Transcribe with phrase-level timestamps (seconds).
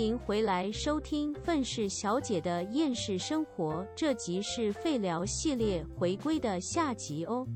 [0.00, 7.46] 迎回来收听《愤世小姐的厌世生活》，这集是废聊系列回归的下集哦。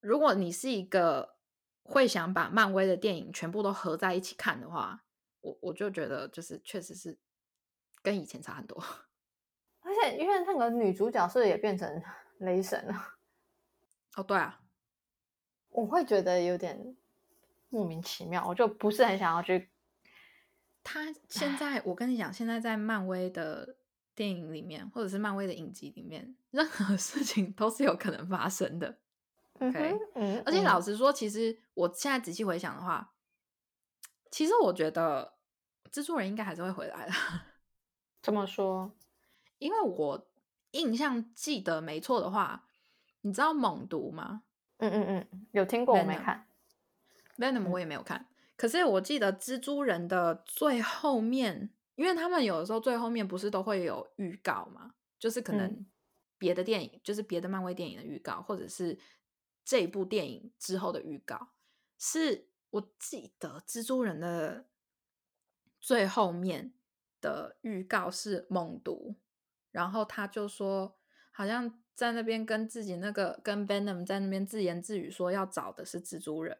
[0.00, 1.36] 如果你是一个
[1.84, 5.04] 会想把漫威的电影全部都合在一起看的话，
[5.40, 7.16] 我我就觉得就是确实是
[8.02, 8.82] 跟以前差很多。
[9.80, 12.02] 而且因为那个女主角是不是也变成
[12.38, 12.94] 雷神了？
[14.16, 14.60] 哦，对啊，
[15.68, 16.96] 我会觉得有点
[17.68, 19.70] 莫名其妙，我就不是很想要去。
[20.90, 23.76] 他现在，我跟你讲，现在在漫威的
[24.14, 28.96] 电影里面，或者是漫威的影集里面，任何 事情都是有可能发生的。
[29.60, 33.12] OK，嗯，而且老实说，其实我现在仔细回想的话，
[34.30, 35.34] 其实我觉得
[35.92, 37.12] 蜘蛛人应该还是会回来的。
[38.22, 38.90] 怎么说？
[39.58, 40.26] 因为我
[40.70, 42.64] 印象记得没错的话，
[43.20, 44.42] 你知道猛毒吗？
[44.78, 46.46] 嗯嗯嗯，有听过，我没看。
[47.36, 48.26] Venom 我也没有看。
[48.58, 55.86] 可是我记得蜘蛛人的最后面，因为他们有的时候最后面不是都会有预告嘛，就是可能
[56.38, 58.98] 别的电影，就是别的漫威电影的预告，或者是
[59.64, 61.50] 这部电影之后的预告。
[61.98, 64.66] 是我记得蜘蛛人的
[65.80, 66.72] 最后面
[67.20, 69.14] 的预告是猛毒，
[69.70, 70.98] 然后他就说，
[71.30, 76.58] 好像在那边跟自己那个跟 Venom 在那边自言自语说要找的是蜘蛛人。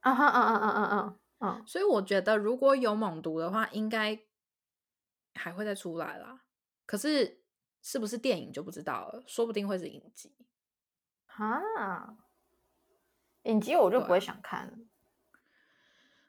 [0.00, 1.62] 啊哈啊啊啊啊啊啊！
[1.66, 4.20] 所以我觉得如果有猛毒的话，应该
[5.34, 6.44] 还会再出来啦。
[6.86, 7.42] 可是
[7.82, 10.34] 是不是电影就不知道了，说不定会是影集。
[11.26, 12.16] 啊，
[13.42, 14.78] 影集我就不会想看了。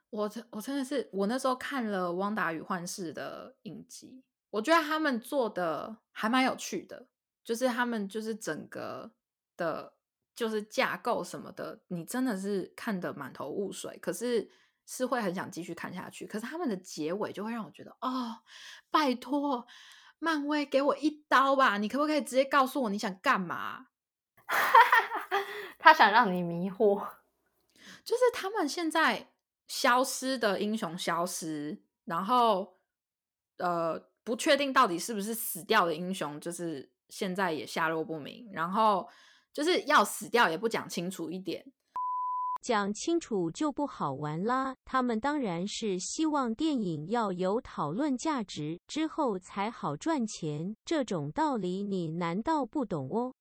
[0.09, 7.07] 我真我真的是，我那时候看了《汪达与幻视》的影集，我觉得他们做的还蛮有趣的，
[7.43, 9.11] 就是他们就是整个
[9.55, 9.93] 的。
[10.39, 14.49] 就是架构什么的，你真的是看得满头雾水，可是
[14.85, 16.25] 是会很想继续看下去。
[16.25, 18.37] 可是他们的结尾就会让我觉得，哦，
[18.89, 19.67] 拜托，
[20.17, 21.77] 漫威给我一刀吧！
[21.77, 23.87] 你可不可以直接告诉我你想干嘛？
[25.77, 27.05] 他想让你迷惑，
[28.05, 29.33] 就是他们现在
[29.67, 32.79] 消失的英雄消失，然后
[33.57, 39.09] 呃，不确定到底是不是死掉的英雄，就是现在也下落不明，然后。
[39.59, 41.65] 就是要死掉也不讲清楚一点，
[42.61, 44.73] 讲清楚就不好玩啦。
[44.85, 50.77] 他们当然是希望电影要有讨论价值，之后才好赚钱。
[50.85, 53.33] 这种道理你难道不懂哦？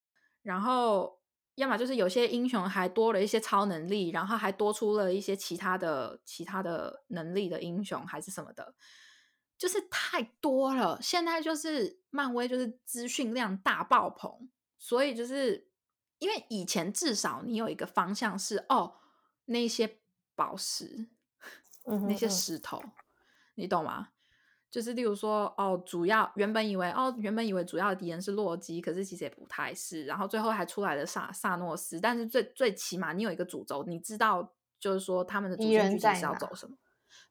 [0.43, 1.21] 然后，
[1.55, 8.75] 要么就是有些英雄还多了一些超能力，然后还多出了一些其他的其他的能力的英雄，还是什么的，
[9.57, 10.99] 就是太多了。
[11.01, 15.69] 现在就是漫威就是资讯量大爆棚，所以就是。
[16.19, 18.95] 因为以前至少你有一个方向是哦，
[19.47, 19.99] 那些
[20.35, 21.09] 宝石，
[21.87, 22.83] 嗯、那些石头，
[23.55, 24.09] 你懂吗？
[24.71, 30.05] 就是例如说哦，主要原本以为哦，原本以为主要的敌人是洛基，可是其实也不太是。
[30.05, 36.77] 然后最后还出来了萨萨诺斯，但是最最起码你有一个主轴，你知道就是说他们的主线剧情是要走什么。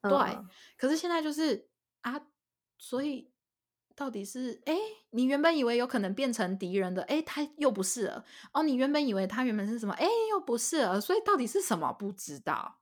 [0.01, 0.39] 嗯、对，
[0.77, 1.67] 可是现在就是
[2.01, 2.19] 啊，
[2.77, 3.31] 所以。
[3.97, 4.75] 到底是哎，
[5.09, 8.61] 你原本以为有可能变成敌人的，哎，他又不是了哦。
[8.61, 11.01] 你原本以为他原本是什么，哎，又不是了。
[11.01, 11.91] 所以到底是什么？
[11.91, 12.77] 不知道。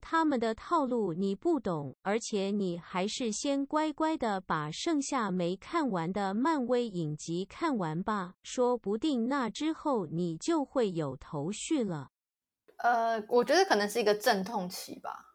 [0.00, 12.08] 他们的套路你不懂，而且你还是先乖乖的把剩下没看完的漫威影集看完吧，说不定那之后你就会有头绪了。
[12.78, 15.29] 呃，我觉得可能是一个阵痛期吧。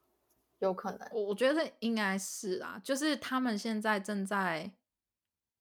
[0.60, 4.72] 有可能，我我觉得应该是啊，就是他们现在正在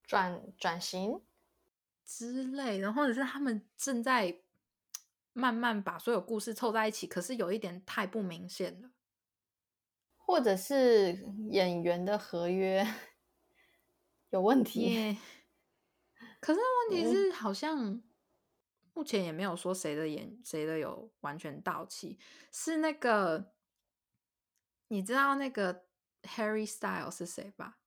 [0.04, 1.20] 转转型
[2.06, 4.40] 之类的，或者是他们正在
[5.34, 8.90] 慢慢把所有故事凑在一起，可是有一点太不明显了，
[10.16, 11.12] 或者是
[11.50, 12.86] 演员的合约
[14.30, 15.18] 有问题。
[16.38, 16.60] 可是
[16.90, 18.00] 问题是，好像
[18.92, 22.20] 目前也没有说谁的演谁的有完全到期，
[22.52, 23.53] 是那个。
[24.94, 25.86] 你知道那个
[26.22, 27.78] Harry Style 是谁吧？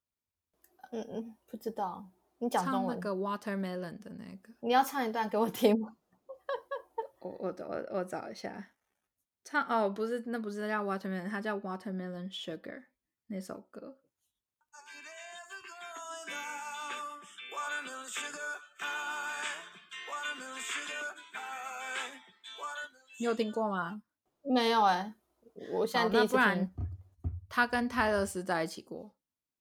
[0.91, 2.09] 嗯嗯，不知道。
[2.39, 5.95] 你讲中文那个 Watermelon 的那个，你要唱一段给我听吗？
[7.19, 8.71] 我我我我找一下，
[9.45, 12.87] 唱哦，不是，那不是叫 Watermelon，它叫 Watermelon Sugar
[13.27, 13.97] 那首歌。
[23.17, 24.01] 你有听过吗？
[24.43, 25.15] 没有哎、
[25.55, 26.69] 欸，我现在第一次不然。
[27.57, 29.15] 他跟泰勒斯在一起过，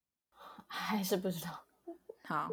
[0.68, 1.66] 还是不知道。
[2.28, 2.50] 好，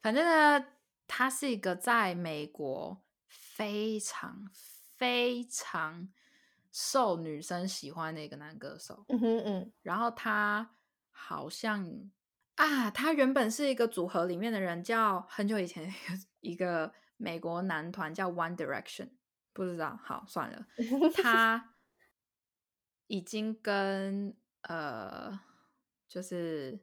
[0.00, 0.66] 反正呢，
[1.06, 4.48] 他是一个在美国非常
[4.96, 6.08] 非常
[6.72, 9.04] 受女生喜欢的一个男歌手。
[9.10, 9.72] 嗯哼嗯。
[9.82, 10.74] 然后他
[11.10, 12.10] 好像
[12.54, 15.92] 啊，他原本是一个组合里面的人，叫很久以前
[16.40, 19.10] 一个美国男团叫 One Direction，
[19.52, 20.66] 不知道，好算了，
[21.22, 21.74] 他
[23.08, 24.34] 已经跟
[24.68, 25.38] 呃，
[26.08, 26.78] 就是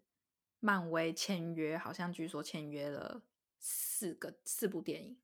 [0.59, 3.21] 漫威签约，好像据说签约了
[3.59, 5.17] 四个四部电影。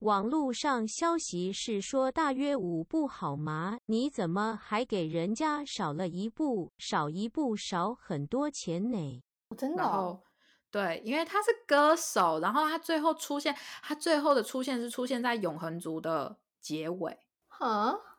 [0.00, 3.78] 网络上消息是说大约五部好吗？
[3.86, 6.72] 你怎么还给人家少了一部？
[6.78, 9.22] 少一部少很多钱呢？
[9.56, 9.82] 真的？
[9.82, 10.22] 然后
[10.70, 17.16] 对，因为他是歌手，然后他最后出现，他最后的出现是出现在永恒族的结尾。
[17.46, 18.13] 哈，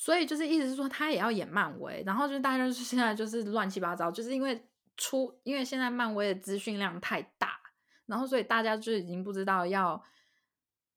[0.00, 4.66] 所以就是意思是说他也要演漫威，然后就是大家就是现在就是乱七八糟，就是因为
[4.96, 7.60] 出，因为现在漫威的资讯量太大，
[8.06, 10.02] 然后所以大家就已经不知道要。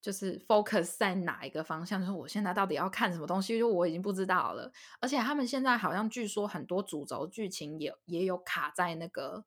[0.01, 1.97] 就是 focus 在哪一个方向？
[1.97, 3.57] 就是我现在到底要看什么东西？
[3.57, 4.69] 就我已经不知道了。
[4.99, 9.45] 而且他们现在好像据说很多主轴剧情也也有卡在那个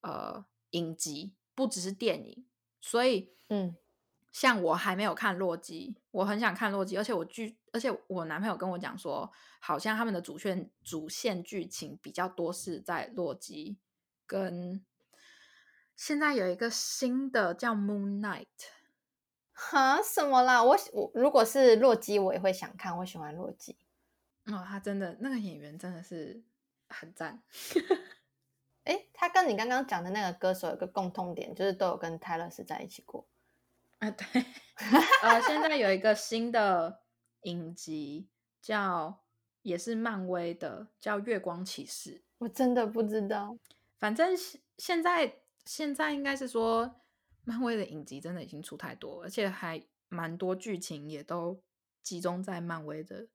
[0.00, 2.46] 呃影集，不只是电影。
[2.80, 3.76] 所以嗯，
[4.32, 6.96] 像我还没有看洛基，我很想看洛基。
[6.96, 9.28] 而且我剧，而且我男朋友跟我讲说，
[9.58, 13.76] 好像他们的主线主线剧情比较多是在洛基，
[14.26, 14.86] 跟
[15.96, 18.46] 现在有一个新的叫 Moon Knight。
[19.52, 20.00] 哈？
[20.00, 20.62] 什么啦？
[20.62, 22.96] 我我如果是洛基，我也会想看。
[22.98, 23.76] 我喜欢洛基。
[24.46, 26.42] 哦，他真的那个演员真的是
[26.88, 27.42] 很赞。
[28.84, 33.26] 哎，他跟你刚刚讲的那个歌手有个共通点，就是都有跟泰勒斯在一起过。
[33.98, 34.44] 啊，对。
[35.22, 37.00] 呃，现在有一个新的
[37.44, 38.28] 影集，
[38.60, 39.24] 叫
[39.62, 42.10] 也是漫威的，叫《月光骑士》。
[42.38, 43.56] 我真的不知道。
[43.98, 44.36] 反正
[44.76, 47.00] 现在现在应该是说。
[47.46, 51.62] 漫威的影集真的已经出太多，而且还蛮多剧情也都
[52.02, 53.28] 集中在漫威的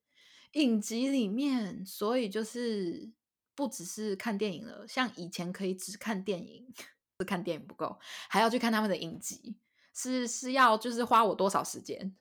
[0.54, 3.12] 影集里面，所以就是
[3.54, 4.84] 不只是看电影了。
[4.88, 6.74] 像以前可以只看电影，
[7.20, 9.54] 只看电影不够，还要去看他们的影集，
[9.94, 12.12] 是是要就是花我多少时间？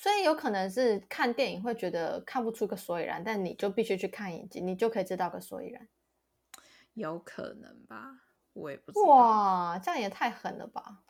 [0.00, 5.88] 所以有可能是看电影会觉得看不出个所以然，但你就必须去看影集，你就可以知道个所以然。
[6.94, 8.12] 有可能吧，
[8.52, 9.06] 我也不知道。
[9.06, 11.02] 哇，这样也太狠了吧！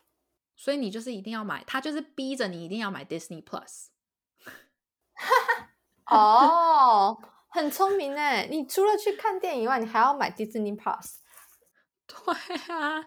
[0.56, 3.88] 所以你就是一定要买，他就是逼着你一定要买 Disney Plus。
[5.12, 5.34] 哈
[6.08, 8.48] 哈哦，很聪明哎！
[8.50, 11.16] 你除了去看电影以外，你还要买 Disney Plus。
[12.06, 13.06] 对啊，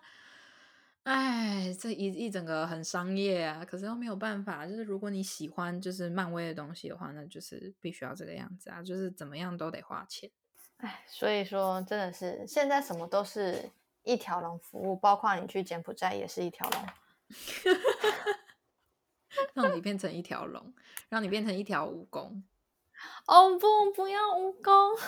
[1.03, 4.67] 哎，这一一整个很商业啊，可是又没有办法。
[4.67, 10.29] 就是如果你喜欢就是漫威的东西的话，那就是必须要这个样子啊，就是怎么样都得花钱。
[10.77, 13.71] 哎，所以说真的是现在什么都是
[14.03, 16.85] 一条龙服务，包括你去柬埔寨也是一条龙。
[19.53, 20.73] 让你变成一条龙，
[21.09, 22.43] 让你变成一条蜈蚣。
[23.25, 24.99] 哦不，不要蜈蚣。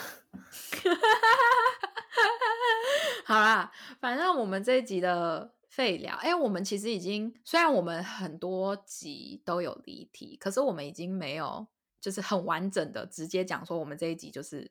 [3.25, 11.65] 好啦，反正我们这一集的废聊，哎，我们其实已经虽然我们很多集都有离题，可是我们已经没有
[11.99, 14.69] 就是很完整的直接讲说我们这一集就是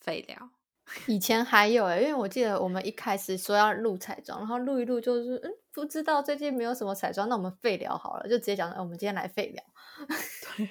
[0.00, 0.50] 废聊。
[1.08, 9.64] 以前还有哎，因为我记得我们一开始说要录彩妆，然后录一录就是嗯，不知道最近没有什么彩妆，那我们废聊好了，就直接讲，我们今天来废聊。
[10.58, 10.68] 对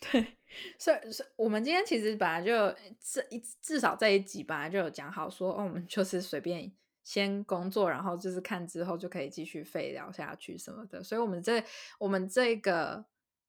[0.00, 0.38] 对，
[0.78, 11.62] 所以所以我们今天其实本来就这一至少这一集本来就有讲好说，哦，我们就是随便先工作，然后就是看之后就可以继续废聊下去什么的，所以我们这
[11.98, 13.04] 我们这个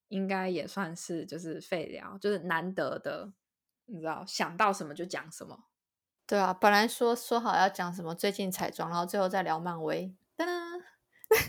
[0.07, 3.31] 应该也算是就是废聊，就是难得的，
[3.85, 5.65] 你知道想到什么就讲什么。
[6.25, 10.47] 对啊，本来说说好要讲什么最近彩妆，然后最后再聊漫威，噔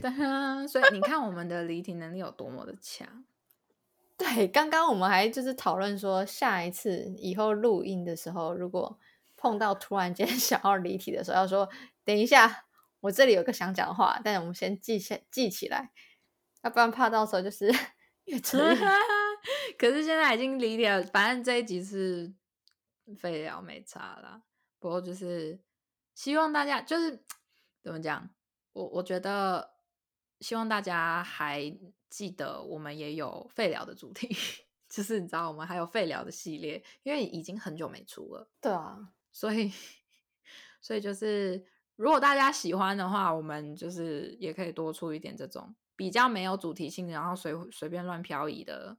[0.03, 3.25] 噔， 所以你看我们的离题能力有多么的强。
[4.19, 8.99] 对，刚刚我们还就是讨论说，下一次以后录音的时候，如果
[9.37, 11.69] 碰到突然间 想要离题的时候，要说
[12.05, 12.67] 等一下，
[13.01, 15.93] 我这里有个想讲的话，但是我们先记下记起来，
[16.63, 17.73] 要不然怕到时候就是
[18.25, 18.77] 越扯越。
[19.79, 22.35] 可是现在已经离题了，反正这一集是
[23.19, 24.43] 废聊没差了。
[24.79, 25.61] 不过就是
[26.15, 27.25] 希望大家就是
[27.83, 28.31] 怎么讲，
[28.73, 29.75] 我我觉得
[30.41, 31.77] 希望大家还
[32.09, 34.35] 记得我们也有废聊的主题，
[34.89, 38.49] 就是你知道我们还有废聊的系列，因为已经很久没出了。
[38.61, 39.73] 对啊，所以
[40.81, 48.97] 所以就是如果大家喜欢的话，我们就是也可以多出一点这种比较没有主题性，然后随随便乱漂移的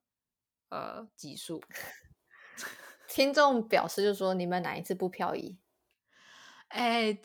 [0.69, 1.61] 呃集数。
[3.07, 5.57] 听众表示就说你们哪一次不漂移？
[6.69, 7.17] 哎，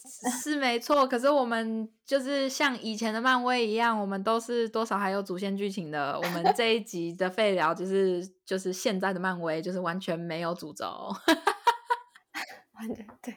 [0.43, 6.17] 是没错，可是我们就是像以前的漫威一样，我们都是多少还有主线剧情的。
[6.19, 10.85] 我们这一集的废聊就是就是现在的漫威，就是完全没有主轴。
[12.75, 13.37] 完全对，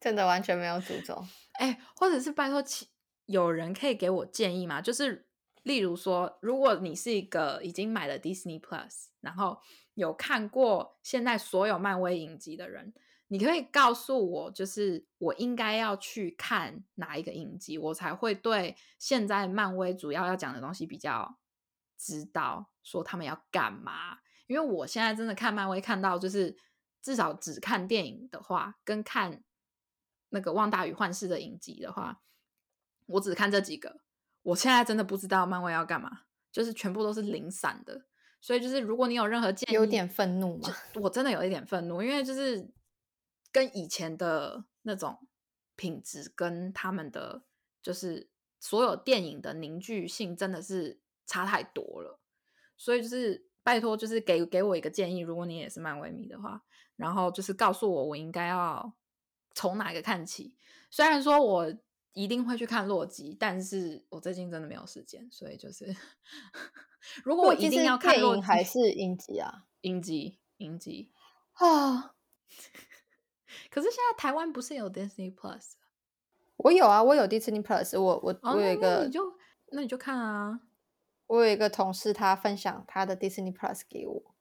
[0.00, 1.22] 真的完全没有诅咒。
[1.52, 2.64] 哎，或者是拜托，
[3.26, 4.80] 有人可以给我建议吗？
[4.80, 5.28] 就是
[5.62, 9.60] 例如说，如果你是一个已经买了 Disney Plus，然后
[9.94, 12.94] 有看过现在所有漫威影集的人，
[13.28, 21.38] 你可以告诉我，就是我应该要去看哪一个影集，我才会对现在漫威主要要讲的东西比较
[21.98, 24.18] 知道，说他们要干嘛。
[24.46, 26.56] 因为我现在真的看漫威看到，就是
[27.00, 29.44] 至少只看电影的话，跟看
[30.30, 32.22] 那个《旺大与幻视》的影集的话，
[33.06, 34.00] 我只看这几个。
[34.42, 38.06] 我现在真的不知道漫威要干嘛，就是全部都是零散的。
[38.40, 42.72] 所以就是如果你有任何建议，有点愤怒嘛，我真的有一点愤怒，因为就是
[43.52, 45.28] 跟以前的那种
[45.76, 47.44] 品质跟他们的
[47.82, 52.18] 就是所有电影的凝聚性真的是差太多了，
[52.76, 53.48] 所以就是。
[53.62, 56.64] 拜托，就是给给我一个建议，如果你也是漫威迷的话，
[56.96, 58.90] 然后就是告诉我我应该要
[59.60, 60.54] 从哪个看起。
[60.90, 61.70] 虽然说我
[62.14, 65.94] 一定会去看洛基，但是我最近真的没有时间，所以就是
[67.22, 71.12] 如果我一定要看洛基还是影集啊， 影集影集
[71.52, 72.14] 啊。
[73.70, 75.72] 可是现在台湾不是有 Disney Plus？
[76.56, 79.36] 我有啊，我有 Disney Plus，我我我有一个，你就
[79.72, 80.60] 那你就看啊。
[81.26, 84.34] 我有一个同事，他分享他的 Disney Plus 给我。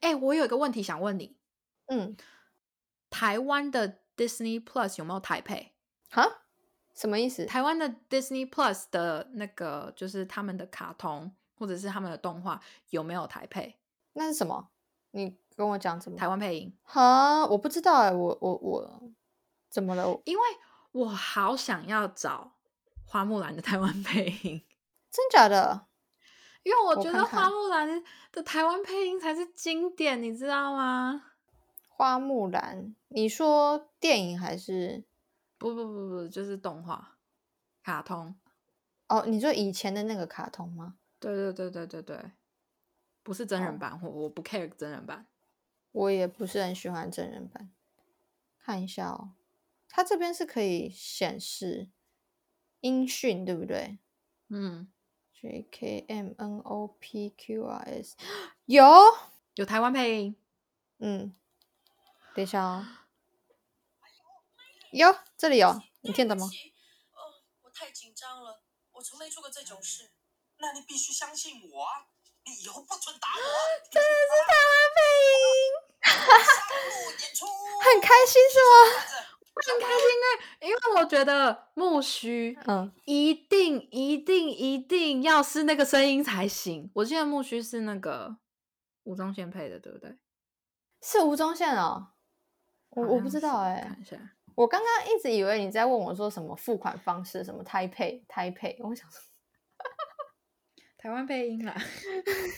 [0.00, 1.36] 哎，我有一个问题想问你。
[1.86, 2.16] 嗯，
[3.10, 5.72] 台湾的 Disney Plus 有没有台配？
[6.10, 6.42] 哈？
[6.92, 7.46] 什么意思？
[7.46, 12.60] 台湾的 Disney Plus 的那个就是他们的卡通或者是他们的动画
[12.90, 13.78] 有没有台配？
[14.14, 14.68] 那是什么？
[15.12, 16.18] 你跟我讲怎么？
[16.18, 16.76] 台湾配音？
[16.82, 19.02] 哈，我不知道哎，我我我
[19.70, 20.20] 怎么了？
[20.24, 20.42] 因为
[20.90, 22.52] 我好想要找
[23.04, 24.62] 花木兰的台湾配音，
[25.10, 25.86] 真假的？
[26.64, 31.22] 因为我觉得花木兰的台湾配音才是经典，你知道吗？
[31.88, 35.04] 花木兰，你说电影还是？
[35.56, 37.18] 不不不不，就是动画、
[37.82, 38.34] 卡通。
[39.08, 40.98] 哦，你说以前的那个卡通吗？
[41.18, 42.32] 对对对对对对，
[43.22, 45.26] 不是真人版，我我不 care 真人版。
[45.92, 47.72] 我也不是很喜欢真人版。
[48.58, 49.32] 看一下哦，
[49.88, 51.88] 它这边是可以显示
[52.80, 53.98] 音讯，对不对？
[54.48, 54.92] 嗯。
[55.40, 58.16] J K M N O P Q R S
[58.66, 58.84] 有
[59.54, 60.36] 有台湾配音，
[60.98, 61.32] 嗯，
[62.38, 62.86] 等一下哦，
[64.92, 66.46] 有这里有，你听得吗？
[66.46, 67.20] 哦，
[67.62, 70.12] 我太紧张了，我从没做过这种事。
[70.58, 72.06] 那你必须相信我啊！
[72.44, 73.42] 你以后不准打我。
[73.90, 75.00] 真的是台湾配
[75.42, 75.50] 音，
[77.82, 78.72] 很开心是吗？
[79.56, 86.88] 很开心哎，因为我觉得木须，嗯，一定一定一定要是那个声音才行。
[86.94, 88.36] 我记得木须是那个
[89.02, 90.16] 吴宗宪配的，对不对？
[91.02, 92.12] 是吴宗宪哦，
[92.90, 93.80] 我我不知道哎。
[93.80, 94.16] 看一下，
[94.54, 99.20] 我刚刚一直以为你在问我说什么付款方式，什么胎配胎配，我想说
[100.98, 101.74] 台湾配音啦。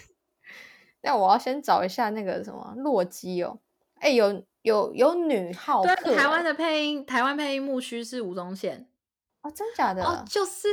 [1.03, 3.59] 那我要先找一下那个什么洛基哦，
[3.97, 4.45] 哎有。
[4.63, 8.87] 有有女号对，台湾的配音，台湾配音木须是吴宗宪
[9.41, 10.05] 哦，真假的？
[10.05, 10.69] 哦，就是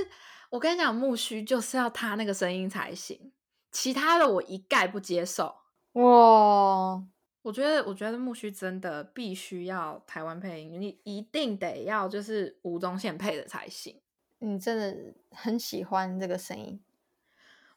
[0.50, 3.32] 我跟你讲，木须就是要他那个声音才行，
[3.72, 5.56] 其他的我一概不接受。
[5.94, 7.02] 哇，
[7.48, 14.01] 我觉得，我觉得木须真的必须要台湾配音，你一定得要就是吴宗宪配的才行。
[14.39, 16.80] 你真的很喜欢这个声音，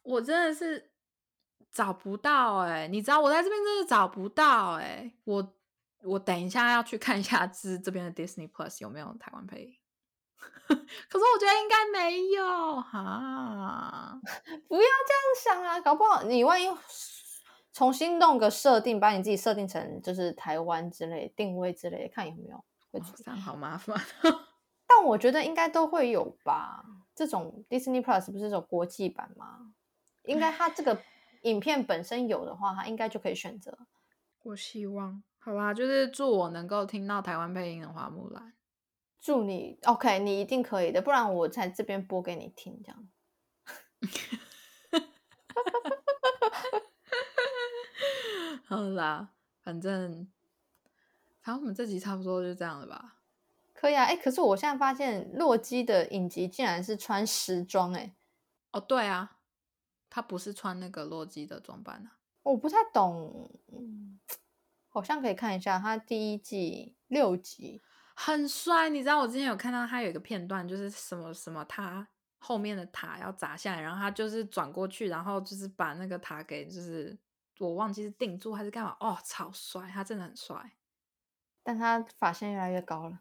[0.03, 0.91] 我真的是
[1.71, 5.55] 找不到哎，你知道我在这边真的找不到哎，我。
[6.03, 9.77] 我等一下要去看一下这这边的 Disney Plus 有没有台湾配音，
[10.67, 14.19] 可是我觉得应该没有哈。
[14.67, 16.67] 不要这样想啊，搞不好你万一
[17.73, 23.35] 重新弄个设定，把你自己设定成就是台湾之类定位之类，看有没有会出现。
[23.37, 23.97] 好麻烦，
[24.87, 26.85] 但我觉得应该都会有吧。
[27.15, 29.73] 这种 Disney Plus 不是有国际版吗？
[30.25, 31.00] 应该它这个
[31.43, 33.79] 影片本身有的话，它应该就可以选择。
[34.43, 35.23] 我希望。
[35.39, 38.53] 好吧，就是祝我能够听到台湾配音的花木兰。
[39.21, 43.09] 祝你 OK，你一定可以的，不然我在这边播给你听，这样。
[48.66, 49.30] 好啦，
[49.62, 50.28] 反正，
[51.40, 53.16] 反正我们这集差不多就这样了吧？
[53.75, 58.14] 可以啊，哎，可是我现在发现洛基的影集竟然是穿时装，哎，
[58.73, 59.38] 哦，对啊，
[60.09, 64.19] 他不是穿那个洛基的装扮啊，我不太懂，嗯。
[64.92, 67.80] 好像可以看一下他第一季六集，
[68.12, 68.88] 很帅。
[68.88, 77.16] 你知道我之前有看到他有一个片段，就是什么什么他后面的塔要砸下来，然后他就是转过去，然后就是把那个塔给就是
[77.69, 78.97] 我忘记是定住还是干嘛。
[79.00, 80.73] 哦，超帅，他真的很帅。
[81.62, 83.21] 但他发线越来越高了。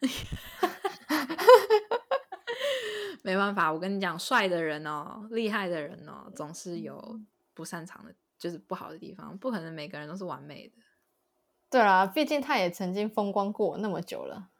[3.22, 7.20] 没办法，我跟你讲，帅的人哦，厉害的人哦，总是有
[7.54, 10.76] 不擅长的，就是不好的地方，不可能每个人都是完美的。
[11.70, 14.50] 对啊，毕竟他也曾经风光过那么久了。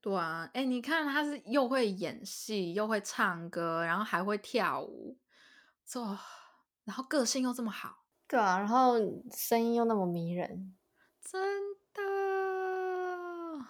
[0.00, 5.18] 对啊，哎，你看他是又会演戏，又会唱歌，然后还会跳舞，
[5.84, 6.00] 这
[6.84, 8.98] 然后个性又这么好，对啊，然后
[9.34, 10.76] 声音又那么迷人，
[11.22, 11.40] 真
[11.94, 12.02] 的，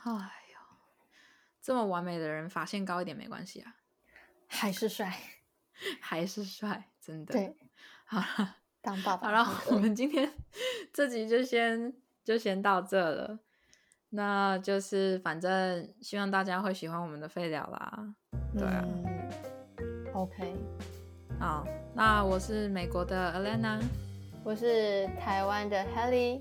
[0.04, 0.58] 哎呦，
[1.62, 3.76] 这么完美的人，发线高一点没关系啊，
[4.48, 5.16] 还是帅，
[6.02, 7.32] 还是帅，真的。
[7.32, 7.56] 对，
[8.04, 9.28] 好了，当爸爸。
[9.28, 10.32] 好了，我们今天
[10.92, 13.38] 这集就先就先到这了。
[14.10, 18.14] 那就是反正希望大家会喜欢我们的废聊啦。
[18.58, 18.84] 对啊
[20.14, 20.56] ，OK，
[21.38, 23.78] 好，那我是美国的 Alana，
[24.48, 26.40] 我是台湾的 Helly，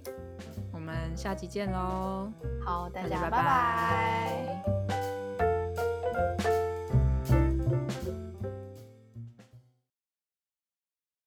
[0.72, 2.32] 我们下期见喽。
[2.64, 4.97] 好，大家拜拜拜。